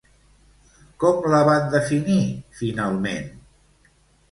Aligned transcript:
Com 1.03 1.19
la 1.33 1.43
van 1.51 1.69
definir 1.77 2.17
finalment? 2.63 3.31